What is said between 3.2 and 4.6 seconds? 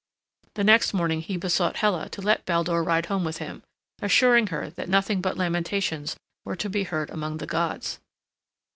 with him, assuring